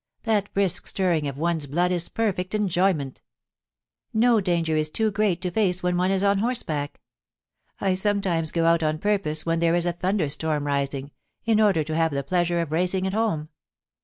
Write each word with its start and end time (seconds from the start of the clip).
That 0.23 0.51
brisk 0.55 0.87
stirring 0.87 1.27
of 1.27 1.37
one's 1.37 1.67
blood 1.67 1.91
is 1.91 2.09
perfect 2.09 2.55
enjoyment 2.55 3.21
No 4.15 4.37
192 4.37 4.41
/'( 4.41 4.41
^IJCV 4.41 4.41
ASD 4.41 4.41
PASSU 4.41 4.43
K\\ 4.43 4.55
danger 4.55 4.75
is 4.77 4.89
too 4.89 5.11
great 5.11 5.41
to 5.43 5.51
face 5.51 5.83
when 5.83 5.95
one 5.95 6.09
is 6.09 6.23
on 6.23 6.39
horseback. 6.39 6.99
I 7.79 7.93
sometimes 7.93 8.51
go 8.51 8.65
out 8.65 8.81
on 8.81 8.97
purpose 8.97 9.45
when 9.45 9.59
there 9.59 9.75
is 9.75 9.85
a 9.85 9.93
thunderstorm 9.93 10.65
rising, 10.65 11.11
in 11.45 11.61
order 11.61 11.83
to 11.83 11.95
have 11.95 12.09
the 12.11 12.23
pleasure 12.23 12.61
of 12.61 12.71
racing 12.71 13.05
it 13.05 13.13
home. 13.13 13.49